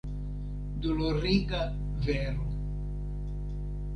[0.81, 1.61] Doloriga
[2.05, 2.43] vero!